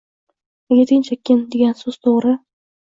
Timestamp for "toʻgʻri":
2.09-2.37